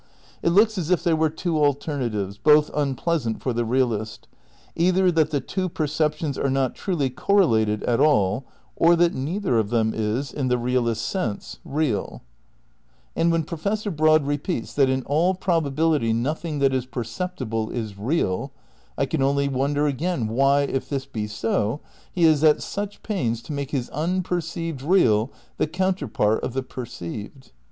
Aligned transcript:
It 0.41 0.49
looks 0.49 0.79
as 0.79 0.89
if 0.89 1.03
there 1.03 1.15
were 1.15 1.29
two 1.29 1.57
alternatives, 1.63 2.39
both 2.39 2.71
unpleasant 2.73 3.39
for 3.39 3.53
the 3.53 3.63
realist: 3.63 4.27
either 4.75 5.11
that 5.11 5.29
the 5.29 5.39
two 5.39 5.69
perceptions 5.69 6.39
are 6.39 6.49
not 6.49 6.73
truly 6.73 7.11
correlated 7.11 7.83
at 7.83 7.99
all, 7.99 8.43
or 8.75 8.95
that 8.95 9.13
neither 9.13 9.59
of 9.59 9.69
them 9.69 9.93
is, 9.95 10.33
in 10.33 10.47
the 10.47 10.57
real 10.57 10.87
ist's 10.87 11.05
sense, 11.05 11.59
real. 11.63 12.23
m 13.15 13.29
THE 13.29 13.37
CRITICAL 13.43 13.57
PREPARATIONS 13.59 13.81
81 13.83 13.91
And 13.91 13.91
when 13.91 13.91
Professor 14.11 14.19
Broad 14.25 14.27
repeats 14.27 14.73
that 14.73 14.89
"in 14.89 15.03
all 15.03 15.35
prob 15.35 15.67
ability 15.67 16.13
nothing 16.13 16.57
that 16.57 16.73
is 16.73 16.87
perceptible 16.87 17.69
is 17.69 17.95
real" 17.95 18.51
I 18.97 19.05
can 19.05 19.21
only 19.21 19.47
wonder 19.47 19.85
again 19.85 20.29
why, 20.29 20.63
if 20.63 20.89
this 20.89 21.05
be 21.05 21.27
so, 21.27 21.79
he 22.11 22.23
is 22.23 22.43
at 22.43 22.63
such 22.63 23.03
pains 23.03 23.43
to 23.43 23.53
make 23.53 23.69
his 23.69 23.91
unperceived 23.91 24.81
real 24.81 25.31
the 25.59 25.67
counterpart 25.67 26.43
of 26.43 26.53
the 26.53 26.63
per 26.63 26.85
ceived. 26.87 27.51